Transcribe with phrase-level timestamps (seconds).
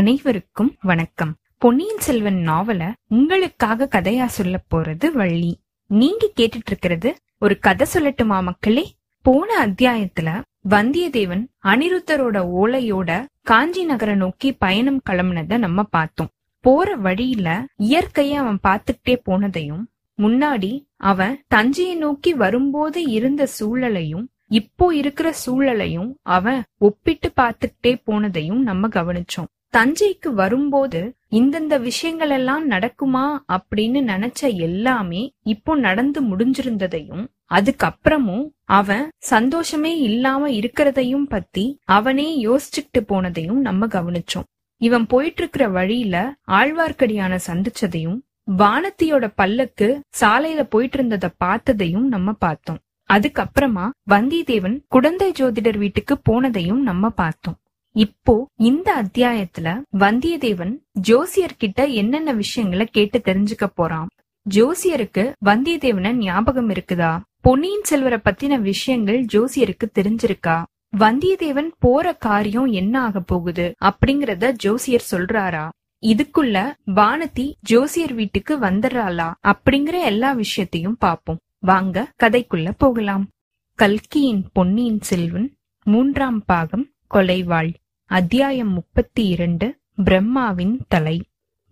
[0.00, 1.34] அனைவருக்கும் வணக்கம்.
[1.58, 5.60] பொன்னியின் செல்வன் நாவல உங்களுக்காக கதையா சொல்ல போறது வள்ளி.
[5.86, 8.94] நீங்க கேட்டுட்டு இருக்கிறது ஒரு கதை சொல்லட்டுமா மக்களே?
[9.22, 16.28] போன அத்தியாயத்துல வந்தியத்தேவன் அனிருத்தரோட ஓலையோட காஞ்சி நகர நோக்கி பயணம் கிளம்புனத நம்ம பார்த்தோம்.
[16.60, 19.84] போற வழியில இயற்கைய அவன் பார்த்துக்கிட்டே போனதையும்
[20.22, 28.88] முன்னாடி அவன் தஞ்சையை நோக்கி வரும்போது இருந்த சூழலையும் இப்போ இருக்கிற சூழலையும் அவன் ஒப்பிட்டு பார்த்துக்கிட்டே போனதையும் நம்ம
[28.88, 29.50] கவனிச்சோம்.
[29.74, 39.92] தஞ்சைக்கு வரும்போது இந்தந்த விஷயங்கள் எல்லாம் நடக்குமா அப்படின்னு நினைச்ச எல்லாமே இப்போ நடந்து முடிஞ்சிருந்ததையும் அதுக்கப்புறமும் அவன் சந்தோஷமே
[39.98, 44.48] இல்லாம இருக்கிறதையும் பத்தி அவனே யோசிச்சுக்கிட்டு போனதையும் நம்ம கவனிச்சோம்.
[44.80, 46.16] இவன் போயிட்டு இருக்கிற வழியில
[46.48, 48.18] ஆழ்வார்க்கடியான சந்திச்சதையும்
[48.58, 49.88] வானத்தியோட பல்லக்கு
[50.20, 52.80] சாலையில போயிட்டு இருந்தத பார்த்ததையும் நம்ம பார்த்தோம்.
[53.10, 57.58] அதுக்கப்புறமா வந்தியத்தேவன் குடந்தை ஜோதிடர் வீட்டுக்கு போனதையும் நம்ம பார்த்தோம்.
[57.92, 64.08] இப்போ இந்த அத்தியாயத்துல வந்தியத்தேவன் ஜோசியர் கிட்ட என்னென்ன விஷயங்களை கேட்டு தெரிஞ்சுக்க போறான்?
[64.50, 67.20] ஜோசியருக்கு வந்தியத்தேவன ஞாபகம் இருக்குதா?
[67.40, 70.64] பொன்னியின் செல்வரை பத்தின விஷயங்கள் ஜோசியருக்கு தெரிஞ்சிருக்கா?
[70.98, 75.68] வந்தியத்தேவன் போற காரியம் என்ன ஆக போகுது அப்படிங்கறத ஜோசியர் சொல்றாரா?
[76.06, 81.40] இதுக்குள்ள வானதி ஜோசியர் வீட்டுக்கு வந்துடுறாளா அப்படிங்கிற எல்லா விஷயத்தையும் பாப்போம்.
[81.58, 83.28] வாங்க கதைக்குள்ள போகலாம்.
[83.74, 87.74] கல்கியின் பொன்னியின் செல்வன் மூன்றாம் பாகம் கொலைவாள்.
[88.10, 91.24] அத்தியாயம் முப்பத்தி இரண்டு பிரம்மாவின் தலை.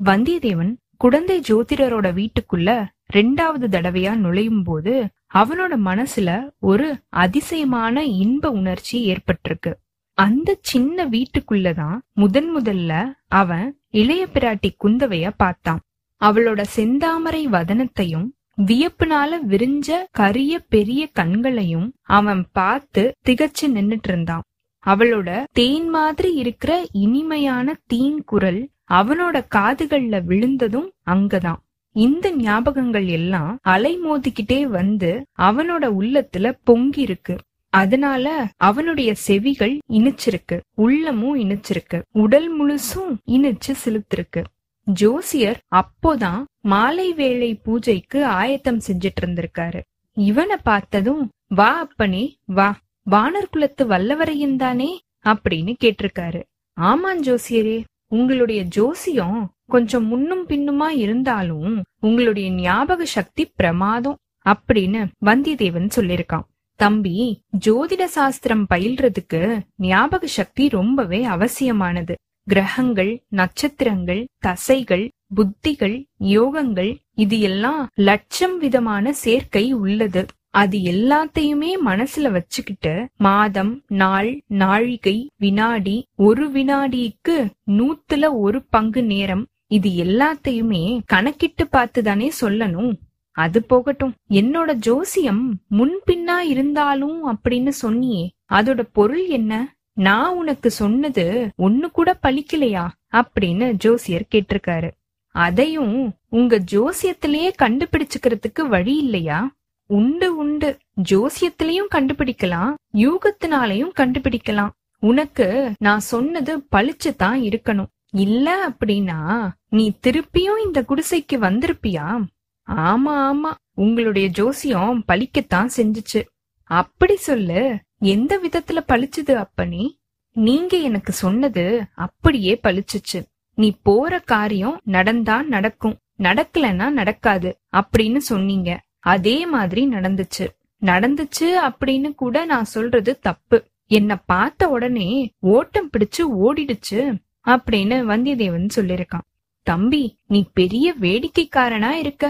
[0.04, 9.72] வந்தியத்தேவன் குடந்தை ஜோதிடரோட வீட்டுக்குள்ள ரெண்டாவது தடவையா நுழையும் போது அவனோட மனசுல ஒரு அதிசயமான இன்ப உணர்ச்சி ஏற்பட்டிருக்கு.
[10.14, 15.80] அந்த சின்ன வீட்டுக்குள்ளதான் முதன் முதல்ல அவன் இளைய பிராட்டி குந்தவைய பார்த்தான்.
[16.24, 18.28] அவளோட செந்தாமரை வதனத்தையும்
[18.66, 24.42] வியப்புனால விரிஞ்ச கரிய பெரிய கண்களையும் அவன் பார்த்து திகச்சு நின்னுட்டு இருந்தான்.
[24.86, 31.60] அவளோட தேன் மாதிரி இருக்கிற இனிமையான தீன் குரல் அவனோட காதுகள்ல விழுந்ததும் அங்கதான்.
[31.92, 37.36] இந்த ஞாபகங்கள் எல்லாம் அலை மோதிக்கிட்டே வந்து அவனோட உள்ளத்துல பொங்கி இருக்கு
[37.70, 44.44] அதனால அவனுடைய செவிகள் இனிச்சிருக்கு உள்ளமும் இனிச்சிருக்கு உடல் முழுசும் இனிச்சு சிலுத்திருக்கு.
[44.84, 49.80] ஜோசியர் அப்போதான் மாலை வேளை பூஜைக்கு ஆயத்தம் செஞ்சிட்டு இருந்திருக்காரு.
[50.12, 52.76] இவனை பார்த்ததும் வா அப்பனே வா.
[53.10, 54.88] வானர் குலத்து வல்லவரையும் தானே
[55.24, 56.40] அப்படின்னு கேட்டிருக்காரு.
[56.76, 66.46] ஆமான் ஜோசியரே உங்களுடைய ஜோசியம் கொஞ்சம் முன்னும் பின்னுமா இருந்தாலும் உங்களுடைய ஞாபக சக்தி பிரமாதம் அப்படின்னு வந்தியத்தேவன் சொல்லிருக்கான்
[66.80, 69.42] தம்பி ஜோதிட சாஸ்திரம் பயில்றதுக்கு
[69.76, 72.14] ஞாபக சக்தி ரொம்பவே அவசியமானது.
[72.46, 75.96] கிரகங்கள் நட்சத்திரங்கள் தசைகள் புத்திகள்
[76.36, 80.22] யோகங்கள் இது எல்லாம் லட்சம் விதமான சேர்க்கை உள்ளது.
[80.50, 89.90] அது எல்லாத்தையுமே மனசுல வச்சுக்கிட்டு மாதம் நாள் நாழிகை வினாடி ஒரு வினாடிக்கு நூத்துல ஒரு பங்கு நேரம் இது
[89.90, 92.92] எல்லாத்தையுமே கணக்கிட்டு பார்த்துதானே சொல்லணும்.
[93.30, 94.14] அது போகட்டும்.
[94.30, 99.76] என்னோட ஜோசியம் முன்பின்னா இருந்தாலும் அப்படின்னு சொன்னியே அதோட பொருள் என்ன?
[99.92, 102.88] நான் உனக்கு சொன்னது ஒண்ணு கூட பழிக்கலையா?
[103.12, 104.90] அப்படின்னு ஜோசியர் கேட்டிருக்காரு.
[105.26, 109.56] அதையும் உங்க ஜோசியத்திலேயே கண்டுபிடிச்சுக்கிறதுக்கு வழி இல்லையா?
[109.88, 110.78] உண்டு உண்டு.
[111.08, 114.70] ஜோசியத்திலையும் கண்டுபிடிக்கலாம் யூகத்தினாலையும் கண்டுபிடிக்கலாம்.
[115.00, 117.86] உனக்கு நான் சொன்னது பளிச்சு தான் இருக்கணும்.
[118.10, 122.24] இல்ல அப்படின்னா நீ திருப்பியும் இந்த குடிசைக்கு வந்திருப்பியா?
[122.66, 123.54] ஆமா ஆமா.
[123.74, 126.22] உங்களுடைய ஜோசியம் பழிக்கத்தான் செஞ்சுச்சு.
[126.64, 127.78] அப்படி சொல்லு.
[127.98, 130.00] எந்த விதத்துல பழிச்சுது அப்பனி?
[130.32, 133.22] நீங்க எனக்கு சொன்னது அப்படியே பழிச்சுச்சு
[133.54, 135.98] நீ போற காரியம் நடந்தா நடக்கும்.
[136.18, 137.56] நடக்கலன்னா நடக்காது.
[137.72, 138.86] அப்படின்னு சொன்னீங்க.
[139.08, 140.46] அதே மாதிரி நடந்துச்சு.
[140.82, 143.58] நடந்துச்சு அப்படின்னு கூட நான் சொல்றது தப்பு.
[143.90, 145.08] என்ன பார்த்த உடனே
[145.52, 147.00] ஓட்டம் பிடிச்சு ஓடிடுச்சு
[147.46, 149.26] அப்படின்னு வந்தியத்தேவன் சொல்லிருக்கான்
[149.66, 152.24] தம்பி நீ பெரிய வேடிக்கைக்காரனா இருக்க.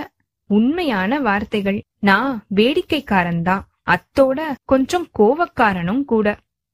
[0.50, 1.81] உண்மையான வார்த்தைகள்.
[2.00, 3.65] நான் வேடிக்கைக்காரன் தான்.
[3.86, 6.28] அத்தோட கொஞ்சம் கோவக்காரனும் கூட.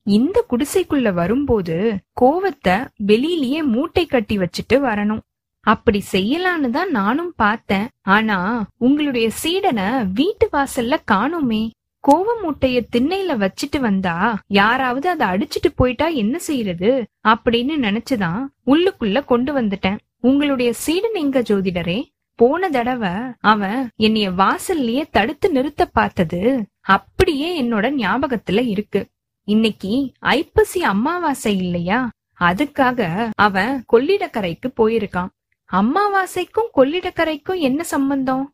[0.07, 1.77] இந்த குடிசைக்குள்ள வரும்போது
[2.21, 2.77] கோவத்தை
[3.07, 5.23] வெளியிலேயே மூட்டை கட்டி வச்சுட்டு வரணும்.
[5.64, 7.88] அப்படி செய்யலான்னு தான் நானும் பார்த்தேன்.
[8.02, 11.70] ஆனா உங்களுடைய சீடனை வீட்டு வாசல்ல காணுமே.
[12.08, 17.05] கோவ மூட்டைய திண்ணையில வச்சிட்டு வந்தா யாராவது அதை அடிச்சிட்டு போயிட்டா என்ன செய்யறது?
[17.28, 19.99] அப்படின்னு நினைச்சுதான் உள்ளுக்குள்ள கொண்டு வந்துட்டேன்.
[20.20, 22.05] உங்களுடைய சீடன் எங்க ஜோதிடரே?
[22.34, 29.06] போன தடவை அவன் என்னைய வாசல்லயே தடுத்து நிறுத்த பார்த்தது அப்படியே என்னோட ஞாபகத்துல இருக்கு.
[29.44, 32.11] இன்னைக்கு ஐப்பசி அமாவாசை இல்லையா?
[32.40, 35.28] அதுக்காக அவன் கொள்ளிடக்கரைக்கு போயிருக்கான்.
[35.72, 38.44] அமாவாசைக்கும் கொள்ளிடக்கரைக்கும் என்ன சம்பந்தம்?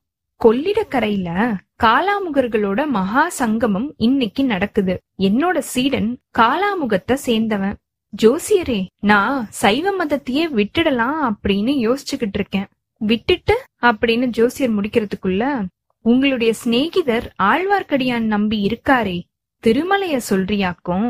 [0.41, 4.95] கொள்ளிடக்கரையில காலாமுகர்களோட மகா சங்கமம் இன்னைக்கு நடக்குது.
[5.19, 7.75] என்னோட சீடன் காலாமுகத்தை சேர்ந்தவன்.
[8.23, 12.69] ஜோசியரே நான் சைவ மதத்தையே விட்டுடலாம் அப்படின்னு யோசிச்சுக்கிட்டு இருக்கேன்.
[13.01, 15.65] விட்டுட்டு அப்படின்னு ஜோசியர் முடிக்கிறதுக்குள்ள
[16.05, 19.19] உங்களுடைய சிநேகிதர் ஆழ்வார்க்கடியான் நம்பி இருக்காரே
[19.65, 21.09] திருமலைய சொல்றியாக்கும்?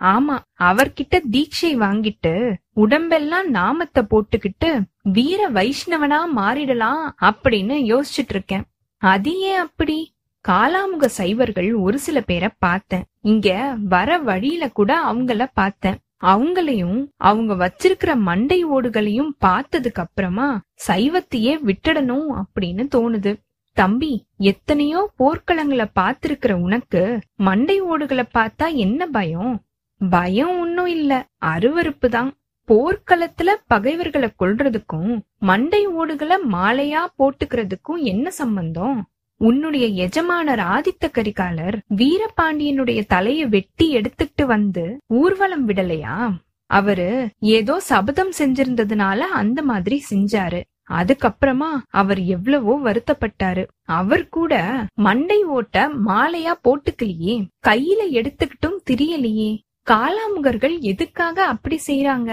[0.00, 2.34] ஆமா அவர்கிட்ட தீட்சை வாங்கிட்டு
[2.72, 4.70] உடம்பெல்லாம் நாமத்தை போட்டுக்கிட்டு
[5.02, 8.66] வீர வைஷ்ணவனா மாறிடலாம் அப்படின்னு யோசிச்சுட்டு இருக்கேன்
[9.02, 10.16] அது ஏன் அப்படி?
[10.44, 13.04] காலாமுக சைவர்கள் ஒரு சில பேரை பார்த்தேன்.
[13.22, 13.48] இங்க
[13.88, 15.98] வர வழியில கூட அவங்கள பார்த்தேன்.
[16.22, 20.48] அவங்களையும் அவங்க வச்சிருக்கிற மண்டை ஓடுகளையும் பார்த்ததுக்கு அப்புறமா
[20.86, 23.32] சைவத்தையே விட்டுடணும் அப்படின்னு தோணுது.
[23.76, 27.02] தம்பி எத்தனையோ போர்க்களங்களை பார்த்திருக்கிற உனக்கு
[27.36, 29.54] மண்டை ஓடுகளை பார்த்தா என்ன பயம்?
[30.00, 31.26] பயம் ஒன்னும் இல்ல.
[31.42, 32.32] அருவருப்பு தான்
[32.68, 39.08] போர்க்களத்துல பகைவர்களை கொல்றதுக்கும் மண்டை ஓடுகளை மாலையா போட்டுக்கிறதுக்கும் என்ன சம்பந்தம்?
[39.36, 46.32] உன்னுடைய எஜமானர் ஆதித்த கரிகாலர் வீரபாண்டியனுடைய தலைய வெட்டி எடுத்துட்டு வந்து ஊர்வலம் விடலையா?
[46.66, 50.60] அவரு ஏதோ சபதம் செஞ்சிருந்ததுனால அந்த மாதிரி செஞ்சாரு.
[50.90, 53.66] அதுக்கப்புறமா அவர் எவ்வளவோ வருத்தப்பட்டாரு.
[53.84, 57.46] அவர் கூட மண்டை ஓட்ட மாலையா போட்டுக்கலையே.
[57.66, 59.50] கையில எடுத்துக்கிட்டும் திரியலையே.
[59.88, 62.32] காலாமுகர்கள் எதுக்காக அப்படி செய்யறாங்க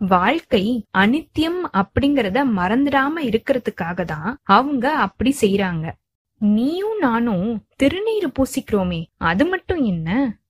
[0.00, 0.64] வாழ்க்கை
[0.98, 5.86] அனித்தியம் அப்படிங்கறத மறந்துடாம இருக்கிறதுக்காக தான் அவங்க அப்படி செய்யறாங்க
[6.40, 10.08] நீயும் நானும் திருநீர் பூசிக்கிறோமே அது மட்டும் என்ன?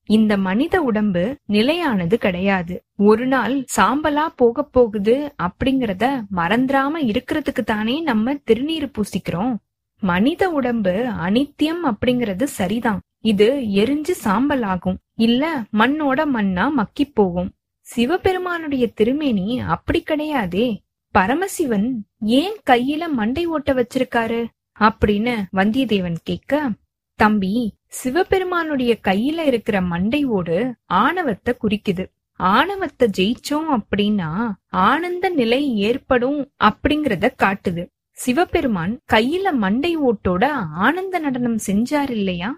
[0.08, 2.74] இந்த மனித உடம்பு நிலையானது கிடையாது.
[3.02, 6.06] ஒரு நாள் சாம்பலா போக போகுது அப்படிங்கறத
[6.36, 9.54] மறந்துடாம இருக்கிறதுக்கு தானே நம்ம திருநீர் பூசிக்கிறோம்.
[10.02, 10.92] மனித உடம்பு
[11.26, 13.00] அனித்தியம் அப்படிங்கறது சரிதான்.
[13.24, 17.50] இது எரிஞ்சு சாம்பல் ஆகும் இல்ல மண்ணோட மண்ணா மக்கி போகும்.
[17.86, 20.66] சிவபெருமானுடைய திருமேனி அப்படி கிடையாதே.
[21.14, 21.88] பரமசிவன்
[22.20, 24.40] ஏன் கையில மண்டை ஓட்ட வச்சிருக்காரு?
[24.80, 26.70] அப்படின்னு வந்தியத்தேவன் கேட்க
[27.14, 27.54] தம்பி
[27.86, 32.04] சிவபெருமானுடைய கையில இருக்கிற மண்டை ஓடு ஆணவத்தை குறிக்குது.
[32.40, 34.30] ஆணவத்தை ஜெயிச்சோம் அப்படின்னா
[34.68, 37.82] ஆனந்த நிலை ஏற்படும் அப்படிங்கறத காட்டுது.
[38.18, 40.44] சிவபெருமான் கையில மண்டை ஓட்டோட
[40.86, 42.50] ஆனந்த நடனம் செஞ்சார் இல்லையா?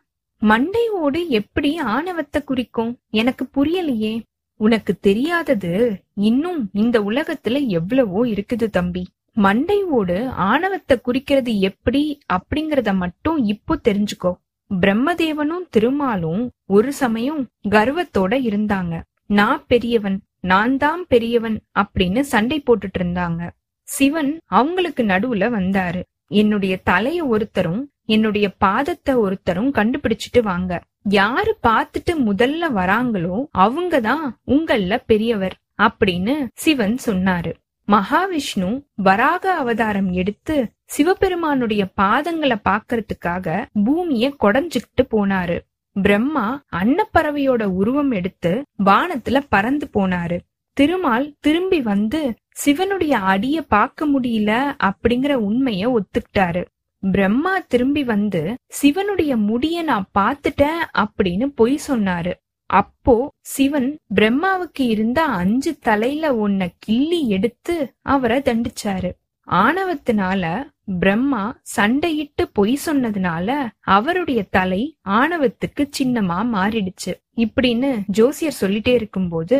[0.42, 2.90] மண்டை ஓடு எப்படி ஆணவத்தை குறிக்கும்?
[3.20, 4.14] எனக்கு புரியலையே.
[4.60, 5.72] உனக்கு தெரியாதது
[6.28, 9.04] இன்னும் இந்த உலகத்துல எவ்வளவோ இருக்குது தம்பி.
[9.36, 10.18] மண்டை ஓடு
[10.50, 12.02] ஆணவத்தை குறிக்கிறது எப்படி
[12.32, 14.32] அப்படிங்கறத மட்டும் இப்போ தெரிஞ்சுக்கோ.
[14.70, 18.94] பிரம்மதேவனும் திருமாலும் ஒரு சமயம் கர்வத்தோட இருந்தாங்க.
[19.26, 23.42] நான் பெரியவன் நான் தான் பெரியவன் அப்படின்னு சண்டை போட்டுட்டு இருந்தாங்க.
[23.84, 26.02] சிவன் அவங்களுக்கு நடுவுல வந்தாரு.
[26.28, 30.82] என்னுடைய தலைய ஒருத்தரும் என்னுடைய பாதத்தை ஒருத்தரும் கண்டுபிடிச்சிட்டு வாங்க.
[31.02, 37.52] யாரு பாத்துட்டு முதல்ல வராங்களோ அவங்கதான் உங்கள்ல பெரியவர் அப்படின்னு சிவன் சொன்னாரு.
[37.88, 45.58] மகாவிஷ்ணு வராக அவதாரம் எடுத்து சிவபெருமானுடைய பாதங்களை பாக்குறதுக்காக பூமிய கொடைஞ்சுக்கிட்டு போனாரு.
[46.02, 50.38] பிரம்மா அன்னப்பறவையோட உருவம் எடுத்து வானத்துல பறந்து போனாரு.
[50.76, 52.20] திருமால் திரும்பி வந்து
[52.64, 54.52] சிவனுடைய அடிய பார்க்க முடியல
[54.84, 56.62] அப்படிங்கிற உண்மைய ஒத்துக்கிட்டாரு.
[57.02, 58.40] பிரம்மா திரும்பி வந்து
[58.80, 62.32] சிவனுடைய முடிய நான் பார்த்துட்டேன் அப்படின்னு பொய் சொன்னாரு.
[62.70, 67.76] அப்போ சிவன் பிரம்மாவுக்கு இருந்த அஞ்சு தலையில ஒன்ன கிள்ளி எடுத்து
[68.06, 69.10] அவரை தண்டிச்சாரு.
[69.48, 70.44] ஆணவத்தினால
[70.98, 71.44] பிரம்மா
[71.76, 73.48] சண்டையிட்டு பொய் சொன்னதுனால
[73.80, 77.12] அவருடைய தலை ஆணவத்துக்கு சின்னமா மாறிடுச்சு.
[77.36, 79.58] இப்படின்னு ஜோசியர் சொல்லிட்டே இருக்கும்போது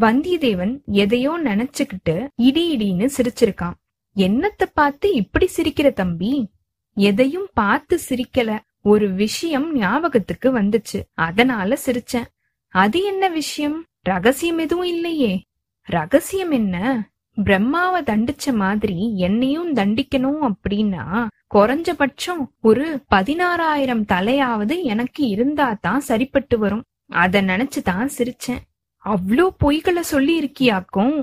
[0.00, 3.72] வந்தியத்தேவன் எதையோ நினைச்சுக்கிட்டு இடி இடின்னு சிரிச்சிருக்கான்.
[4.16, 6.50] என்னத்த பார்த்து இப்படி சிரிக்கிற தம்பி?
[6.94, 8.58] எதையும் பார்த்து சிரிக்கல.
[8.82, 11.02] ஒரு விஷயம் ஞாபகத்துக்கு வந்துச்சு.
[11.14, 12.26] அதனால சிரிச்சேன்.
[12.68, 13.86] அது என்ன விஷயம்?
[14.02, 15.44] ரகசியம் எதுவும் இல்லையே.
[15.82, 17.08] ரகசியம் என்ன?
[17.44, 26.84] பிரம்மாவை தண்டிச்ச மாதிரி என்னையும் தண்டிக்கணும் அப்படின்னா குறைஞ்சபட்சம் ஒரு பதினாறாயிரம் தலையாவது எனக்கு இருந்தா தான் சரிப்பட்டு வரும்.
[27.08, 28.58] அத நினைச்சுதான் சிரிச்சேன்.
[29.04, 31.16] அவ்ளோ பொய்களை சொல்லி இருக்கியாக்கும்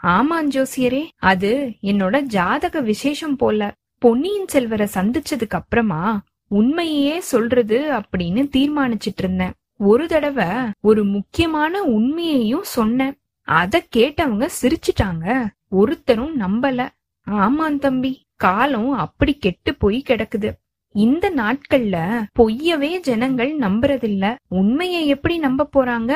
[0.00, 1.50] ஆமாம் ஜோசியரே அது
[1.82, 3.60] என்னோட ஜாதக விசேஷம் போல.
[4.02, 6.02] பொன்னியின் செல்வரை சந்திச்சதுக்கு அப்புறமா
[6.50, 9.54] உண்மையே சொல்றது அப்படின்னு தீர்மானிச்சிட்டு இருந்தேன்.
[9.84, 10.48] ஒரு தடவை
[10.80, 13.14] ஒரு முக்கியமான உண்மையையும் சொன்னேன்.
[13.48, 15.26] அத கேட்டவங்க சிரிச்சிட்டாங்க.
[15.72, 16.80] ஒருத்தரும் நம்பல.
[17.26, 20.50] ஆமாம் தம்பி காலம் அப்படி கெட்டு போய் கிடக்குது.
[20.94, 21.96] இந்த நாட்கள்ல
[22.38, 24.24] பொய்யவே ஜனங்கள் நம்புறதில்ல.
[24.54, 26.12] உண்மையை எப்படி நம்ப போறாங்க?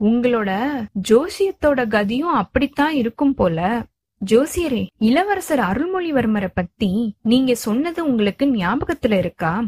[0.00, 0.50] உங்களோட
[1.08, 3.86] ஜோசியத்தோட கதியும் அப்படித்தான் இருக்கும் போல.
[4.30, 9.64] ஜோசியரே இளவரசர் அருள்மொழிவர்மரை பத்தி நீங்க சொன்னது உங்களுக்கு ஞாபகத்துல இருக்கா?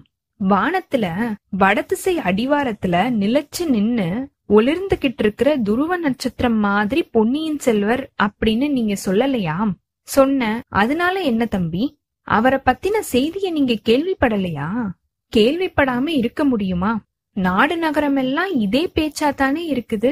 [0.49, 9.71] வானத்துல வடதிசை அடிவாரத்துல நிலைச்சு நின்னு ஒளிர்ந்துகிட்டு இருக்கிற துருவ நட்சத்திரம் மாதிரி பொன்னியின் செல்வர் அப்படின்னு நீங்க சொல்லலையா?
[10.03, 11.99] சொன்ன அதனால என்ன தம்பி?
[12.23, 14.87] அவரை பத்தின செய்திய நீங்க கேள்விப்படலையா?
[15.37, 17.01] கேள்விப்படாம இருக்க முடியுமா?
[17.41, 20.11] நாடு நகரம் எல்லாம் இதே பேச்சா தானே இருக்குது?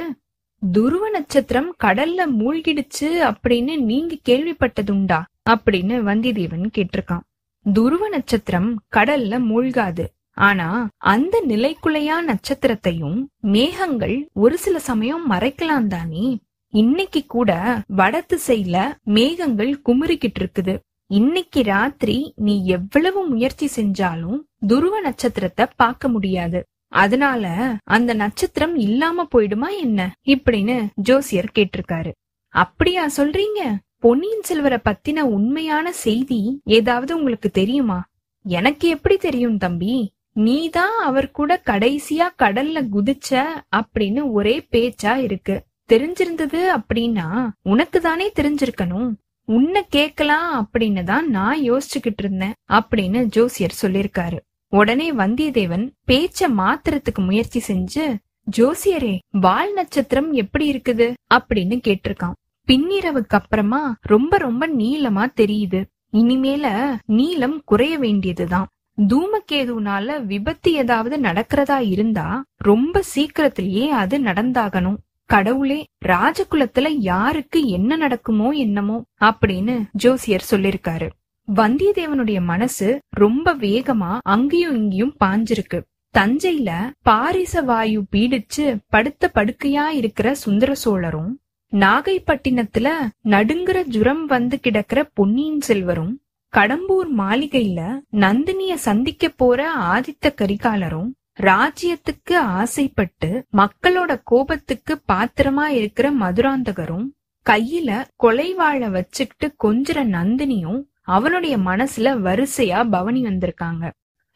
[0.72, 5.18] துருவ நட்சத்திரம் கடல்ல மூழ்கிடுச்சு அப்படின்னு நீங்க கேள்விப்பட்டதுண்டா?
[5.50, 7.24] அப்படின்னு வந்திதேவன் கேட்டிருக்கான்.
[7.72, 10.04] துருவ நட்சத்திரம் கடல்ல மூழ்காது.
[10.38, 16.26] ஆனா அந்த நிலைக்குலையா நட்சத்திரத்தையும் மேகங்கள் ஒரு சில சமயம் மறைக்கலாம் தானே?
[16.72, 17.50] இன்னைக்கு கூட
[17.88, 20.74] வட திசையில மேகங்கள் குமுறிக்கிட்டு இருக்குது
[21.10, 26.60] இன்னைக்கு ராத்திரி நீ எவ்வளவு முயற்சி செஞ்சாலும் துருவ நட்சத்திரத்தை பார்க்க முடியாது.
[26.88, 30.14] அதனால அந்த நட்சத்திரம் இல்லாம போயிடுமா என்ன?
[30.26, 32.12] இப்படின்னு ஜோசியர் கேட்டிருக்காரு.
[32.48, 33.76] அப்படியா சொல்றீங்க?
[33.96, 38.04] பொன்னியின் செல்வரை பத்தின உண்மையான செய்தி ஏதாவது உங்களுக்கு தெரியுமா?
[38.42, 40.12] எனக்கு எப்படி தெரியும் தம்பி?
[40.32, 43.44] நீதான் அவர் கூட கடைசியா கடல்ல குதிச்ச
[43.76, 45.64] அப்படின்னு ஒரே பேச்சா இருக்கு.
[45.92, 49.12] தெரிஞ்சிருந்தது அப்படின்னா உனக்கு தானே தெரிஞ்சிருக்கணும்.
[49.44, 54.38] உன்னை கேக்கலாம் அப்படின்னு தான் நான் யோசிச்சுக்கிட்டு இருந்தேன் அப்படின்னு ஜோசியர் சொல்லிருக்காரு
[54.70, 58.16] உடனே வந்தியத்தேவன் பேச்ச மாத்துறதுக்கு முயற்சி செஞ்சு
[58.56, 61.14] ஜோசியரே வால் நட்சத்திரம் எப்படி இருக்குது?
[61.34, 62.32] அப்படின்னு கேட்டிருக்கான்.
[62.66, 65.84] பின்னிரவுக்கு அப்புறமா ரொம்ப ரொம்ப நீளமா தெரியுது.
[66.12, 68.66] இனிமேல நீளம் குறைய வேண்டியதுதான்.
[69.08, 74.96] தூமகேதுனால விபத்து ஏதாவது நடக்கிறதா இருந்தா ரொம்ப சீக்கிரத்திலேயே அது நடந்தாகணும்.
[75.24, 81.08] கடவுளே ராஜகுலத்துல யாருக்கு என்ன நடக்குமோ என்னமோ அப்படின்னு ஜோசியர் சொல்லிருக்காரு.
[81.48, 85.78] வந்தியத்தேவனுடைய மனசு ரொம்ப வேகமா அங்கேயும் இங்கேயும் பாஞ்சிருக்கு.
[86.14, 86.70] தஞ்சையில
[87.04, 91.32] பாரிச வாயு பீடிச்சு படுத்த படுக்கையா இருக்கிற சுந்தர சோழரும்
[91.72, 92.88] நாகைப்பட்டினத்துல
[93.24, 96.14] நடுங்குற ஜுரம் வந்து கிடக்கிற பொன்னியின் செல்வரும்
[96.52, 97.80] கடம்பூர் மாளிகையில
[98.16, 107.06] நந்தினிய சந்திக்க போற ஆதித்த கரிகாலரும் ராஜ்யத்துக்கு ஆசைப்பட்டு மக்களோட கோபத்துக்கு பாத்திரமா இருக்கிற மதுராந்தகரும்
[107.46, 113.84] கையில கொலை வாழ வச்சுக்கிட்டு கொஞ்சிற நந்தினியும் அவனுடைய மனசுல வரிசையா பவனி வந்திருக்காங்க.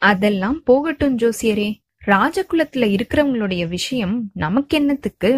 [0.01, 1.69] அதெல்லாம் போகட்டும் ஜோசியரே.
[2.05, 5.31] ராஜகுலத்துல இருக்கிறவங்களுடைய விஷயம் நமக்கு என்னத்துக்கு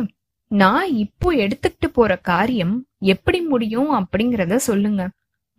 [0.52, 2.76] நான் இப்போ எடுத்துக்கிட்டு போற காரியம்
[3.14, 5.04] எப்படி முடியும் அப்படிங்கறத சொல்லுங்க.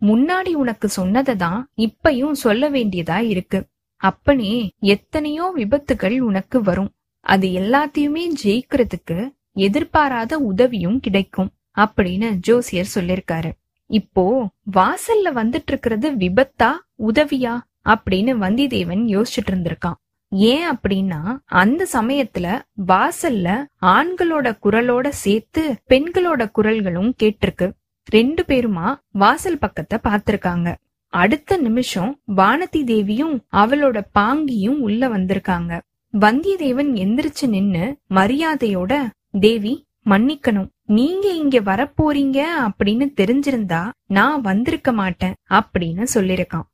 [0.01, 3.59] முன்னாடி உனக்கு சொன்னதை தான் இப்பயும் சொல்ல வேண்டியதா இருக்கு.
[4.01, 4.53] அப்பனே
[4.93, 6.91] எத்தனையோ விபத்துகள் உனக்கு வரும்.
[7.25, 9.17] அது எல்லாத்தையுமே ஜெயிக்கிறதுக்கு
[9.65, 13.51] எதிர்பாராத உதவியும் கிடைக்கும் அப்படின்னு ஜோசியர் சொல்லிருக்காரு.
[13.89, 16.71] இப்போ வாசல்ல வந்துட்டு இருக்கிறது விபத்தா
[17.07, 19.97] உதவியா அப்படின்னு வந்திதேவன் யோசிச்சுட்டு இருந்திருக்கான்.
[20.29, 27.71] ஏன் அப்படின்னா அந்த சமயத்துல வாசல்ல ஆண்களோட குரலோட சேர்த்து பெண்களோட குரல்களும் கேட்டிருக்கு.
[28.05, 30.75] ரெண்டு பேருமா வாசல் பக்கத்தை பாத்திருக்காங்க
[31.09, 35.79] அடுத்த நிமிஷம் வானதி தேவியும் அவளோட பாங்கியும் உள்ள வந்திருக்காங்க.
[36.13, 38.93] வந்தியத்தேவன் எந்திரிச்சு நின்னு மரியாதையோட
[39.39, 40.69] தேவி மன்னிக்கணும்.
[40.85, 46.67] நீங்க இங்க வரப்போறீங்க அப்படின்னு தெரிஞ்சிருந்தா நான் வந்திருக்க மாட்டேன் அப்படின்னு சொல்லிருக்கான்.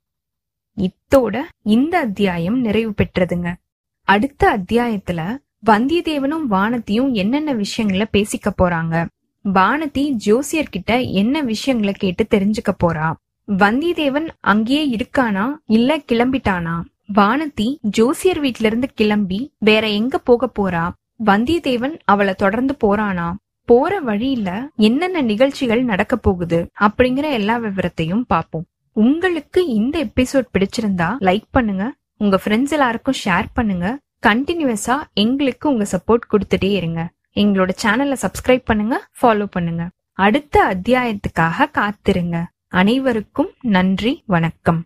[0.78, 3.52] இத்தோட இந்த அத்தியாயம் நிறைவு பெற்றதுங்க.
[4.02, 5.36] அடுத்த அத்தியாயத்துல
[5.66, 9.06] வந்தியத்தேவனும் வானத்தியும் என்னென்ன விஷயங்களை பேசிக்க போறாங்க?
[9.54, 13.12] வானதி ஜோசியர் கிட்ட என்ன விஷயங்களை கேட்டு தெரிஞ்சுக்க போறா?
[13.48, 15.54] வந்தியத்தேவன் அங்கேயே இருக்கானா?
[15.66, 16.80] இல்ல கிளம்பிட்டானா?
[17.14, 20.90] வானதி ஜோசியர் வீட்ல இருந்து கிளம்பி வேற எங்க போக போறா?
[21.26, 23.26] வந்தியத்தேவன் அவளை தொடர்ந்து போறானா?
[23.68, 28.66] போற வழியில என்னென்ன நிகழ்ச்சிகள் நடக்க போகுது அப்படிங்கிற எல்லா விவரத்தையும் பார்ப்போம்.
[28.96, 31.84] உங்களுக்கு இந்த எபிசோட் பிடிச்சிருந்தா லைக் பண்ணுங்க.
[32.16, 33.86] உங்க ஃப்ரெண்ட்ஸ் எல்லாருக்கும் ஷேர் பண்ணுங்க.
[34.26, 37.00] கண்டினியூஸா எங்களுக்கு உங்க சப்போர்ட் கொடுத்துட்டே இருங்க.
[37.42, 39.84] எங்களோட சேனலை சப்ஸ்கிரைப் பண்ணுங்க ஃபாலோ பண்ணுங்க.
[40.18, 42.36] அடுத்த அத்தியாயத்துக்காக காத்திருங்க.
[42.80, 44.82] அனைவருக்கும் நன்றி வணக்கம்.